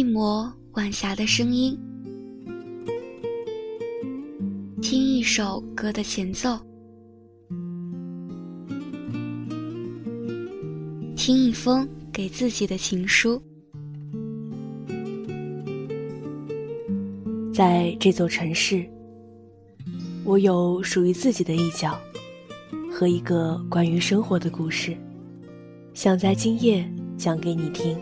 [0.00, 1.78] 一抹晚霞的声音，
[4.80, 6.58] 听一首歌的前奏，
[11.14, 13.38] 听一封给自己的情书。
[17.52, 18.88] 在这座城市，
[20.24, 22.00] 我有属于自己的一角
[22.90, 24.96] 和一个关于生活的故事，
[25.92, 27.94] 想在今夜讲给你听。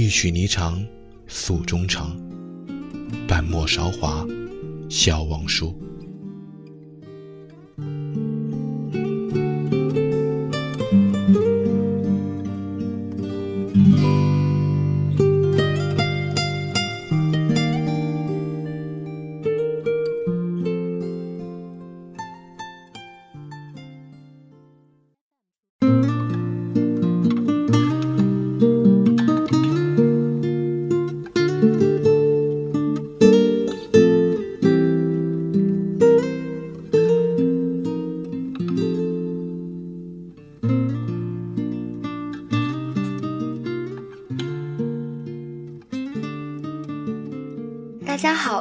[0.00, 0.86] 一曲霓裳
[1.26, 2.16] 诉衷肠，
[3.26, 4.24] 半陌韶华
[4.88, 5.76] 笑忘书。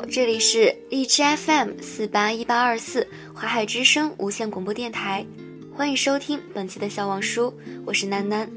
[0.09, 5.25] 这里是荔枝 FM 四八一八二四华海之声无线广播电台，
[5.73, 7.53] 欢迎收听本期的小王书，
[7.85, 8.49] 我是楠楠。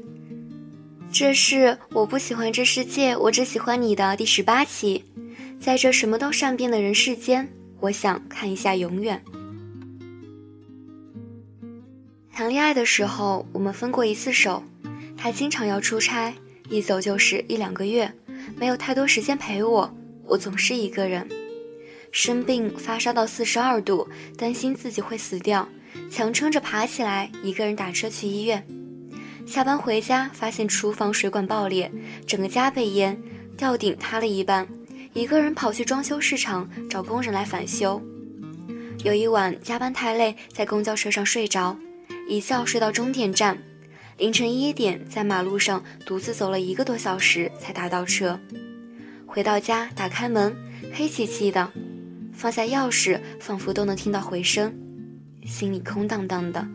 [1.11, 5.03] 这是我不喜欢这世界，我只喜欢你的第十八期。
[5.59, 7.47] 在这什么都善变的人世间，
[7.81, 9.21] 我想看一下永远。
[12.31, 14.63] 谈恋爱的时候，我们分过一次手，
[15.17, 16.33] 他经常要出差，
[16.69, 18.09] 一走就是一两个月，
[18.55, 19.93] 没有太多时间陪我。
[20.31, 21.27] 我总是一个人，
[22.09, 24.07] 生病发烧到四十二度，
[24.37, 25.67] 担心自己会死掉，
[26.09, 28.65] 强撑着爬起来，一个人打车去医院。
[29.45, 31.91] 下班回家，发现厨房水管爆裂，
[32.25, 33.21] 整个家被淹，
[33.57, 34.65] 吊顶塌了一半，
[35.11, 38.01] 一个人跑去装修市场找工人来返修。
[39.03, 41.77] 有一晚加班太累，在公交车上睡着，
[42.29, 43.61] 一觉睡到终点站，
[44.17, 48.39] 凌晨一点在马路上独自走了一个多小时才打到车。
[49.33, 50.53] 回到家，打开门，
[50.93, 51.71] 黑漆漆的，
[52.33, 54.77] 放下钥匙，仿佛都能听到回声，
[55.45, 56.67] 心里空荡荡的，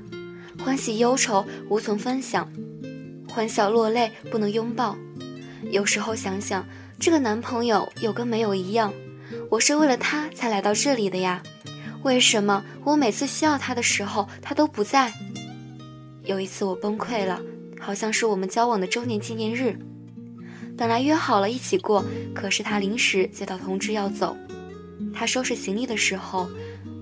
[0.64, 2.50] 欢喜忧愁无从分享，
[3.28, 4.96] 欢笑落泪不能拥抱。
[5.70, 6.66] 有时候想想，
[6.98, 8.90] 这个男朋友有跟没有一样，
[9.50, 11.42] 我是为了他才来到这里的呀，
[12.04, 15.12] 为什么我每次需要他的时候他都不在？
[16.24, 17.38] 有一次我崩溃了，
[17.78, 19.78] 好像是我们交往的周年纪念日。
[20.76, 22.04] 本来约好了一起过，
[22.34, 24.36] 可是他临时接到通知要走。
[25.14, 26.46] 他收拾行李的时候，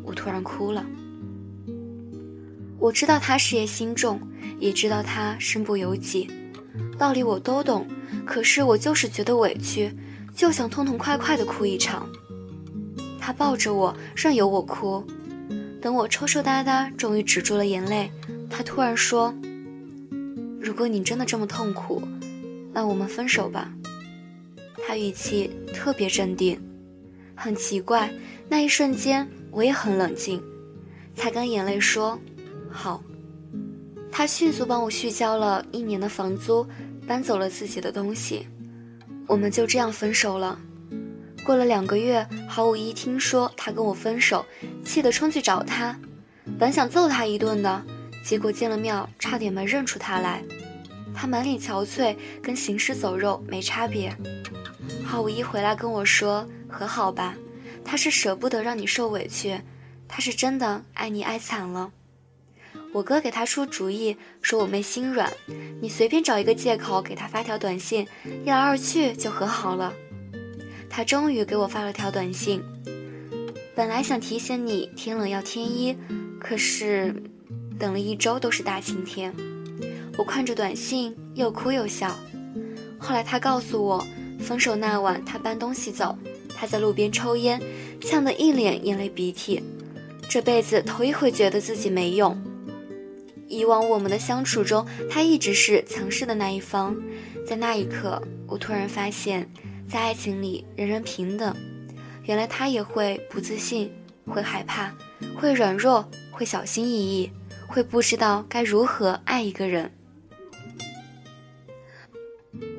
[0.04, 0.84] 我突然哭了。
[2.78, 4.20] 我知道他事业心重，
[4.60, 6.30] 也知道他身不由己，
[6.96, 7.86] 道理我都懂，
[8.24, 9.92] 可是我就是觉得委屈，
[10.36, 12.06] 就想痛痛快快的哭一场。
[13.18, 15.04] 他抱着我，任由我哭。
[15.82, 18.10] 等我抽抽搭搭，终于止住了眼泪，
[18.48, 19.34] 他突然说
[20.60, 22.00] ：“如果你真的这么痛苦。”
[22.74, 23.72] 那我们分手吧。
[24.86, 26.60] 他语气特别镇定，
[27.34, 28.12] 很奇怪。
[28.48, 30.42] 那一瞬间，我也很冷静，
[31.14, 32.18] 才干眼泪说
[32.70, 33.02] ：“好。”
[34.12, 36.66] 他迅速帮我续交了一年的房租，
[37.06, 38.46] 搬走了自己的东西，
[39.26, 40.58] 我们就这样分手了。
[41.44, 44.44] 过了两个月，郝五一听说他跟我分手，
[44.84, 45.98] 气得冲去找他，
[46.58, 47.82] 本想揍他一顿的，
[48.24, 50.44] 结果见了面，差点没认出他来。
[51.14, 54.14] 他满脸憔悴，跟行尸走肉没差别。
[55.06, 57.36] 郝五一回来跟我说：“和好吧，
[57.84, 59.60] 他是舍不得让你受委屈，
[60.08, 61.92] 他是真的爱你爱惨了。”
[62.92, 65.32] 我哥给他出主意，说我妹心软，
[65.80, 68.06] 你随便找一个借口给他发条短信，
[68.44, 69.92] 一来二去就和好了。
[70.88, 72.62] 他终于给我发了条短信，
[73.74, 75.96] 本来想提醒你天冷要添衣，
[76.40, 77.14] 可是
[77.78, 79.34] 等了一周都是大晴天。
[80.16, 82.16] 我看着短信，又哭又笑。
[82.98, 84.06] 后来他告诉我，
[84.40, 86.16] 分手那晚他搬东西走，
[86.56, 87.60] 他在路边抽烟，
[88.00, 89.62] 呛得一脸眼泪鼻涕。
[90.28, 92.36] 这辈子头一回觉得自己没用。
[93.46, 96.96] 以往我们的相处中，他一直是强势的那一方。
[97.46, 99.48] 在那一刻，我突然发现，
[99.86, 101.54] 在爱情里人人平等。
[102.24, 103.92] 原来他也会不自信，
[104.26, 104.94] 会害怕，
[105.36, 107.30] 会软弱，会小心翼翼，
[107.66, 109.92] 会不知道该如何爱一个人。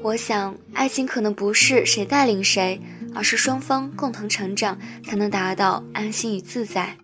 [0.05, 2.79] 我想，爱情可能不是谁带领谁，
[3.15, 6.95] 而是双方共同成长，才能达到安心与自在。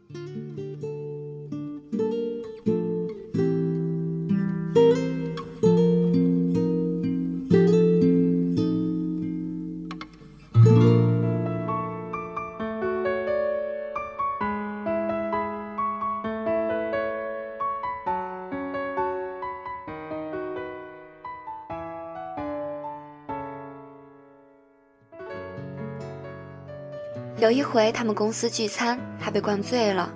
[27.42, 30.14] 有一回他们公司聚餐，他被灌醉了。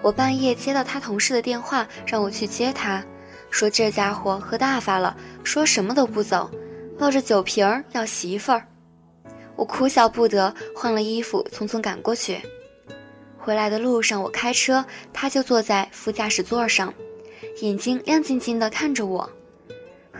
[0.00, 3.04] 我半夜接到他同事的电话，让我去接他，
[3.50, 6.48] 说这家伙喝大发了，说什么都不走，
[6.96, 8.64] 抱着酒瓶儿要媳妇儿。
[9.56, 12.40] 我哭笑不得，换了衣服，匆匆赶过去。
[13.36, 16.94] 回来的路上，我开车，他就坐在副驾驶座上，
[17.60, 19.28] 眼睛亮晶晶地看着我。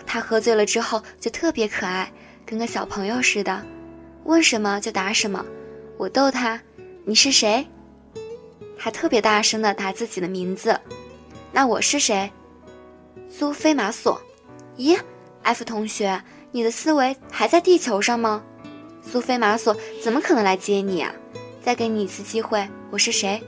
[0.05, 2.13] 他喝醉了之后就特别可爱，
[2.45, 3.65] 跟个小朋友似的，
[4.25, 5.45] 问什么就答什么。
[5.99, 6.59] 我逗他
[7.05, 7.67] ：“你是谁？”
[8.79, 10.79] 他特别大声的答自己的名字。
[11.51, 12.31] 那我是谁？
[13.29, 14.21] 苏菲玛索。
[14.77, 14.97] 咦
[15.43, 16.23] ，F 同学，
[16.53, 18.41] 你的思维还在地球上吗？
[19.03, 21.13] 苏菲玛索怎么可能来接你啊？
[21.61, 23.43] 再给你一次机会，我是谁？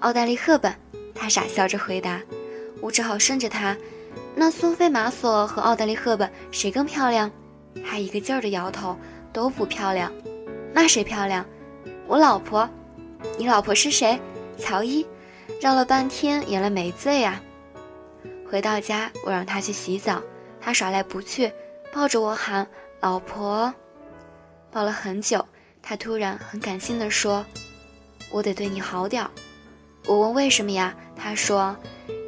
[0.00, 0.74] 奥黛丽·赫本。
[1.14, 2.20] 他傻笑着回答。
[2.82, 3.74] 我只好顺着他。
[4.34, 7.30] 那苏菲玛索和奥黛丽·赫本谁更漂亮？
[7.82, 8.94] 他一个劲儿地摇头，
[9.32, 10.12] 都不漂亮。
[10.74, 11.42] 那谁漂亮？
[12.08, 12.68] 我老婆，
[13.36, 14.18] 你老婆是谁？
[14.56, 15.04] 乔伊，
[15.60, 17.40] 绕了半天，原来没醉呀。
[18.48, 20.22] 回到家，我让他去洗澡，
[20.60, 21.52] 他耍赖不去，
[21.92, 22.64] 抱着我喊
[23.00, 23.74] 老婆，
[24.70, 25.44] 抱了很久。
[25.82, 27.44] 他突然很感性的说
[28.30, 29.30] ：“我得对你好点儿。”
[30.06, 30.94] 我问为什么呀？
[31.16, 31.76] 他说：“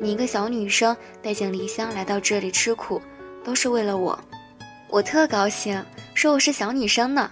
[0.02, 3.00] 你一个小女生，背井离乡来到这里吃苦，
[3.44, 4.18] 都是为了我。”
[4.90, 5.84] 我特高兴，
[6.14, 7.30] 说我是小女生呢。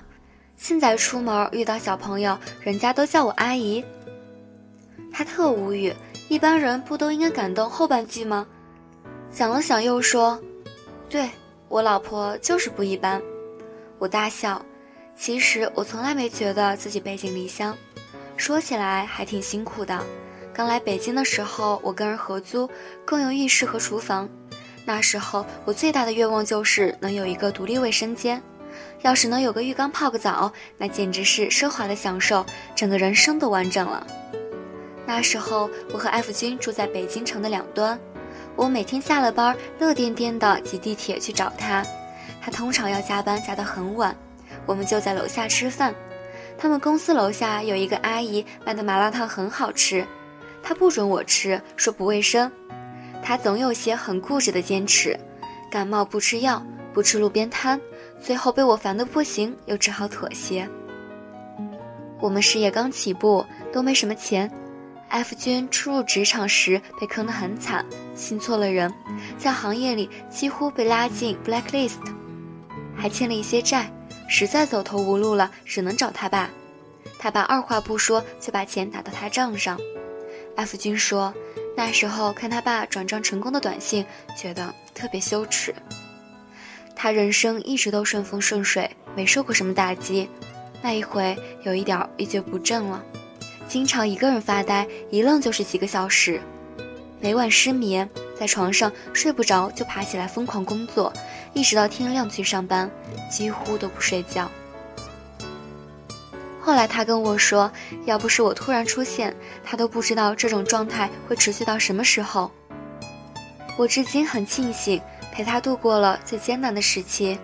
[0.56, 3.84] 现在出门遇到小朋友，人家都叫我阿姨。
[5.12, 5.94] 他特无语，
[6.28, 8.46] 一般人不都应该感动后半句吗？
[9.30, 10.40] 想了想又说
[11.08, 11.28] ：“对
[11.68, 13.20] 我老婆就是不一般。”
[13.98, 14.60] 我大笑。
[15.18, 17.74] 其实我从来没觉得自己背井离乡，
[18.36, 20.04] 说起来还挺辛苦的。
[20.52, 22.68] 刚来北京的时候，我跟人合租，
[23.06, 24.28] 共用浴室和厨房。
[24.84, 28.42] 那时候我最大的愿望就是能有一个独立卫生间。
[29.06, 32.44] 要是能有个浴缸泡个澡，那简直是奢华的享受，
[32.74, 34.04] 整个人生都完整了。
[35.06, 37.96] 那时候我和 F 君住在北京城的两端，
[38.56, 41.86] 我每天下了班，乐颠颠地挤地铁去找他。
[42.42, 44.12] 他通常要加班加到很晚，
[44.66, 45.94] 我们就在楼下吃饭。
[46.58, 50.04] 他们公司楼下有一个阿姨卖的麻辣烫很好吃，
[50.64, 52.50] 他不准我吃，说不卫生。
[53.22, 55.16] 他总有些很固执的坚持，
[55.70, 56.60] 感冒不吃药，
[56.92, 57.80] 不吃路边摊。
[58.20, 60.68] 最后被我烦得不行，又只好妥协。
[62.20, 64.50] 我们事业刚起步，都没什么钱。
[65.08, 68.92] F 君初入职场时被坑得很惨，信错了人，
[69.38, 71.98] 在行业里几乎被拉进 blacklist，
[72.96, 73.88] 还欠了一些债，
[74.28, 76.50] 实在走投无路了，只能找他爸。
[77.18, 79.78] 他爸二话不说就把钱打到他账上。
[80.56, 81.32] F 君说，
[81.76, 84.04] 那时候看他爸转账成功的短信，
[84.36, 85.72] 觉得特别羞耻。
[86.96, 90.28] 他人生一直都顺风顺水，没受过什么打击。
[90.82, 93.04] 那一回有一点一蹶不振了，
[93.68, 96.40] 经常一个人发呆，一愣就是几个小时，
[97.20, 98.08] 每晚失眠，
[98.38, 101.12] 在床上睡不着就爬起来疯狂工作，
[101.52, 102.90] 一直到天亮去上班，
[103.30, 104.50] 几乎都不睡觉。
[106.60, 107.70] 后来他跟我说，
[108.06, 112.50] 要不是我突然出现，他都不知道这种状态会持续到什么时候。
[113.76, 115.00] 我至今很庆幸。
[115.36, 117.38] 陪他度过了最艰难的时期。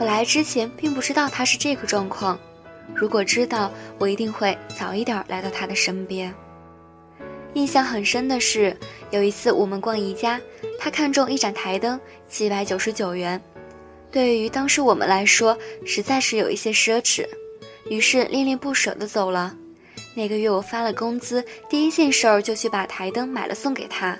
[0.00, 2.36] 我来之前并不知道他是这个状况，
[2.92, 6.34] 如果知道，我一定会早一点来到他的身边。
[7.52, 8.76] 印象很深的是，
[9.12, 10.40] 有一次我们逛宜家，
[10.76, 13.40] 他看中一盏台灯，七百九十九元，
[14.10, 15.56] 对于当时我们来说，
[15.86, 17.24] 实在是有一些奢侈，
[17.88, 19.54] 于是恋恋不舍地走了。
[20.16, 24.18] 那个月我发了工资，第一件事儿就去把台灯买了送给他。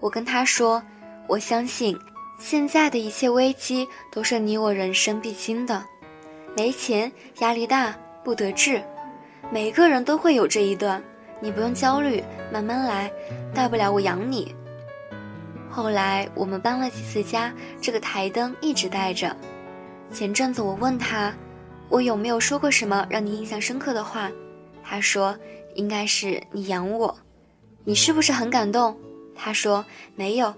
[0.00, 0.82] 我跟他说，
[1.28, 1.94] 我相信。
[2.42, 5.80] 现在的一切危机都是你我人生必经的，
[6.56, 8.82] 没钱、压力大、不得志，
[9.52, 11.00] 每个人都会有这一段。
[11.40, 12.20] 你不用焦虑，
[12.52, 13.08] 慢慢来，
[13.54, 14.52] 大不了我养你。
[15.70, 19.34] 后来我们搬了几次家，这个台灯一直带着。
[20.12, 21.32] 前阵子我问他，
[21.88, 24.28] 我有没有说过什么让你印象深刻的话？
[24.82, 25.38] 他说
[25.76, 27.16] 应该是你养我。
[27.84, 28.98] 你是不是很感动？
[29.32, 29.84] 他说
[30.16, 30.52] 没有。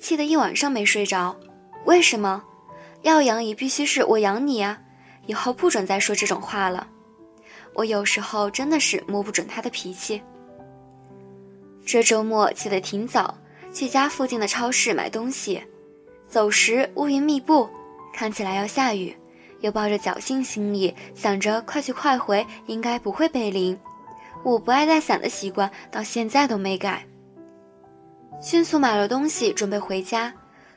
[0.00, 1.38] 气得一晚上没睡着，
[1.84, 2.42] 为什么？
[3.02, 4.78] 要养也必须是我养你啊！
[5.26, 6.88] 以后不准再说这种话了。
[7.74, 10.20] 我有时候真的是摸不准他的脾气。
[11.84, 13.36] 这周末起得挺早，
[13.72, 15.62] 去家附近的超市买东西，
[16.26, 17.68] 走时乌云密布，
[18.12, 19.16] 看起来要下雨，
[19.60, 23.78] 又抱着侥幸心理，想着快去快回，应该不会被淋。
[24.42, 27.04] 我不爱带伞的习惯到现在都没改。
[28.40, 30.32] 迅速买了东西，准备回家。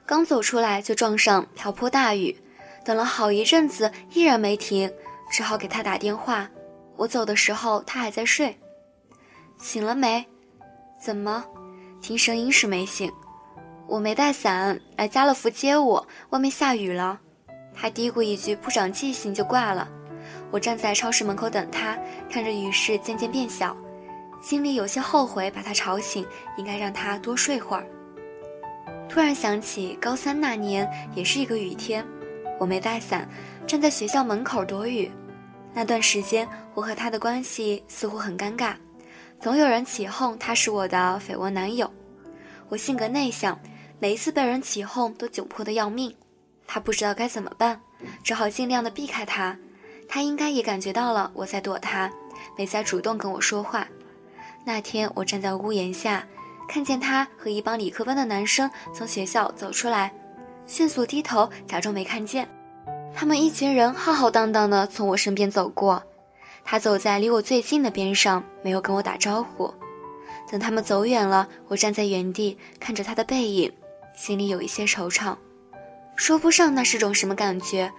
[0.05, 2.35] 刚走出来，就撞上瓢泼大雨。
[2.83, 4.91] 等了好一阵子，依然没停，
[5.31, 6.49] 只好给他打电话。
[6.97, 8.57] 我走的时候他还在睡。
[9.57, 10.25] 醒了没？
[10.99, 11.45] 怎么？
[12.01, 13.09] 听声音是没醒。
[13.87, 17.19] 我没带伞，来家乐福接我，外面下雨了。
[17.73, 19.87] 他嘀咕一句不长记性就挂了。
[20.51, 21.97] 我站在超市门口等他，
[22.29, 23.75] 看着雨势渐渐变小，
[24.43, 27.87] 心里有些后悔把他吵醒，应该让他多睡会儿。
[29.07, 32.05] 突然想起高三那年也是一个雨天，
[32.59, 33.27] 我没带伞，
[33.65, 35.09] 站在学校门口躲雨。
[35.73, 38.73] 那段时间我和他的关系似乎很尴尬，
[39.39, 41.89] 总有人起哄他是我的绯闻男友。
[42.67, 43.57] 我性格内向，
[43.97, 46.13] 每一次被人起哄都窘迫的要命。
[46.67, 47.79] 他不知道该怎么办，
[48.23, 49.57] 只好尽量的避开他。
[50.09, 52.11] 他应该也感觉到了我在躲他，
[52.57, 53.87] 没再主动跟我说话。
[54.65, 56.25] 那天我站在屋檐下，
[56.67, 60.13] 看见他和一帮理科班的男生从学校走出来，
[60.65, 62.47] 迅速低头假装没看见。
[63.13, 66.01] 他们一群人浩浩荡荡地从我身边走过，
[66.63, 69.71] 他走在离我最近的边上，没有跟我打招呼。
[70.49, 73.71] 等他们走远了，我站在原地看着他的背影，
[74.15, 75.35] 心里有一些惆怅，
[76.15, 77.91] 说不上那是种什么感觉。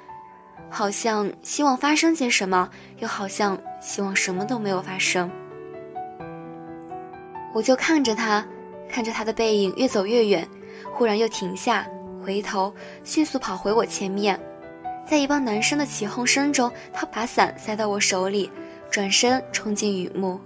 [0.70, 2.68] 好像希望发生些什么，
[2.98, 5.30] 又好像希望什么都没有发生。
[7.54, 8.44] 我就看着他，
[8.88, 10.46] 看着他的背影越走越远，
[10.92, 11.86] 忽然又停下，
[12.22, 14.38] 回头，迅速跑回我前面。
[15.06, 18.50] 在一帮男生的起哄声中，他把伞塞到我手里，
[18.90, 20.40] 转身冲进雨幕，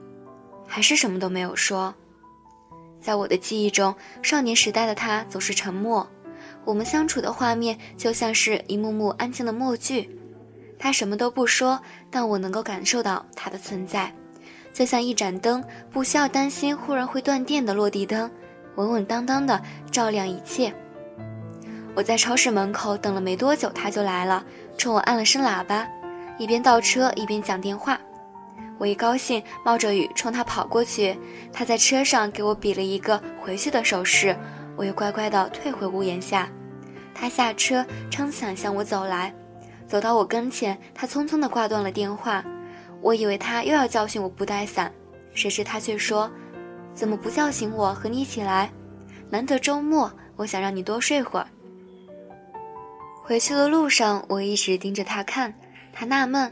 [0.66, 1.94] 还是什么都没有说。
[3.00, 6.06] 在我的记忆中，少年时代的他总是沉默。
[6.64, 10.10] 我们相处的画面就像是一幕幕安静的默剧，
[10.78, 14.12] 他什么都不说，但我能够感受到他的存在，
[14.72, 18.30] 就像一盏灯，不需要担心忽然会断电的落地灯，
[18.76, 19.60] 稳稳当当的
[19.90, 20.72] 照亮一切。
[21.94, 24.44] 我在超市门口等了没多久，他就来了，
[24.76, 25.84] 冲我按了声喇叭，
[26.38, 27.98] 一边倒车一边讲电话。
[28.78, 31.18] 我一高兴，冒着雨冲他跑过去，
[31.52, 34.36] 他在车上给我比了一个回去的手势，
[34.76, 36.48] 我又乖乖的退回屋檐下。
[37.12, 39.34] 他下车，撑伞向我走来，
[39.88, 42.44] 走到我跟前，他匆匆地挂断了电话。
[43.00, 44.92] 我以为他又要教训我不带伞，
[45.34, 46.30] 谁知他却说
[46.94, 48.70] ：“怎么不叫醒我，和你一起来？
[49.30, 51.46] 难得周末，我想让你多睡会儿。”
[53.22, 55.52] 回去的路上，我一直盯着他看，
[55.92, 56.50] 他纳闷：“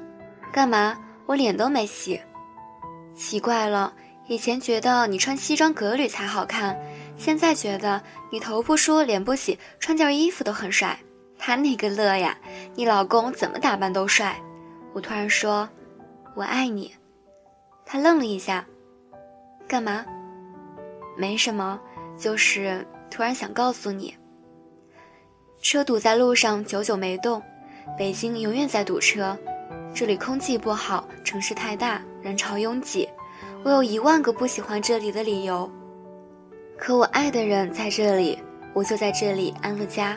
[0.52, 0.98] 干嘛？
[1.26, 2.20] 我脸都没洗。”
[3.16, 3.92] 奇怪了，
[4.28, 6.78] 以前觉得你穿西装革履才好看。
[7.16, 10.98] 现在觉得你头不梳脸不洗，穿件衣服都很帅。
[11.38, 12.36] 他那个乐呀，
[12.74, 14.36] 你老公怎么打扮都帅。
[14.92, 15.66] 我突然说
[16.37, 16.95] ：“我爱你。”
[17.85, 18.64] 他愣了一下，
[19.66, 20.05] 干嘛？
[21.16, 21.81] 没什么，
[22.16, 24.14] 就是突然想告诉你。
[25.62, 27.43] 车堵在路上，久久没动。
[27.97, 29.37] 北京永远在堵车，
[29.95, 33.09] 这里空气不好，城市太大，人潮拥挤。
[33.64, 35.71] 我有一万个不喜欢这里的理由。
[36.76, 38.38] 可我爱的人在这里，
[38.75, 40.16] 我就在这里安了家。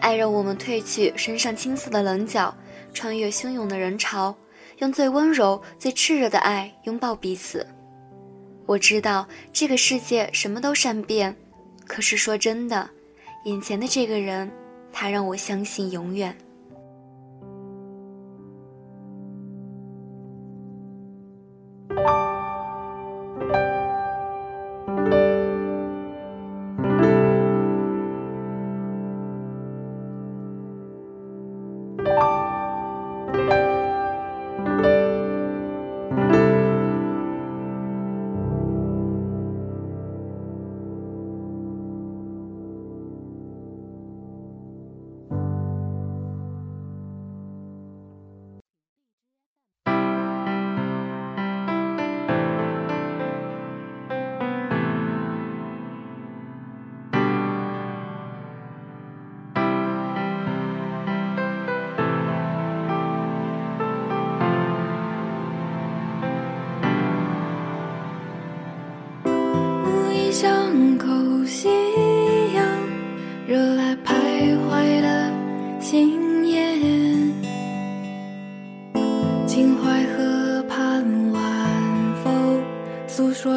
[0.00, 2.54] 爱让我们褪去身上青涩的棱角，
[2.92, 4.34] 穿越汹涌的人潮，
[4.78, 7.66] 用最温柔、最炽热的爱拥抱彼此。
[8.66, 11.34] 我知道这个世界什么都善变，
[11.86, 12.88] 可是说真的，
[13.44, 14.50] 眼前的这个人，
[14.92, 16.36] 他让我相信永远。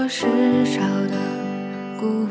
[0.10, 0.26] 世
[0.66, 1.20] 少的
[2.00, 2.28] 故